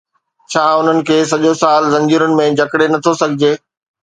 ڇا 0.51 0.63
انهن 0.77 0.97
کي 1.09 1.17
سڄو 1.31 1.53
سال 1.61 1.85
زنجيرن 1.95 2.33
۾ 2.43 2.49
جڪڙي 2.63 2.89
نٿو 2.95 3.17
سگهجي؟ 3.21 3.53